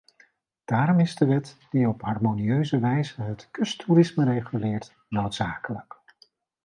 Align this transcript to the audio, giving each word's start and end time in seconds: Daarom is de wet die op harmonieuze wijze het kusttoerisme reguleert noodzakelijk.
Daarom 0.65 0.99
is 0.99 1.15
de 1.15 1.25
wet 1.25 1.57
die 1.69 1.87
op 1.87 2.01
harmonieuze 2.01 2.79
wijze 2.79 3.21
het 3.21 3.47
kusttoerisme 3.51 4.23
reguleert 4.23 4.93
noodzakelijk. 5.09 5.99